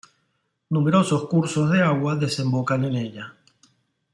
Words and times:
Numerosos 0.71 1.25
cursos 1.29 1.69
de 1.69 1.83
agua 1.83 2.15
desembocan 2.15 2.85
en 2.85 2.95
ella. 2.95 3.35